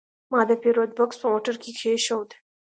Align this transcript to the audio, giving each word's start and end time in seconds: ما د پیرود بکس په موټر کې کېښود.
ما 0.31 0.41
د 0.49 0.51
پیرود 0.61 0.91
بکس 0.97 1.15
په 1.21 1.27
موټر 1.31 1.55
کې 1.63 1.71
کېښود. 1.79 2.29